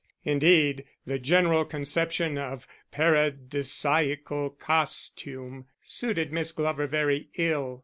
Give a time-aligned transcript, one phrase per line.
[0.23, 7.79] Indeed, the general conception of paradisaical costume suited Miss Glover very ill.